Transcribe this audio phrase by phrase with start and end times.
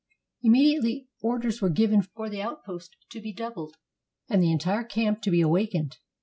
[0.41, 3.77] Immediately orders were given for the outposts to be doubled,
[4.27, 5.97] and the entire camp to be awakened.